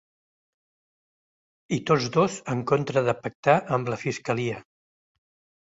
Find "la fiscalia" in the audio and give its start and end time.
3.95-4.59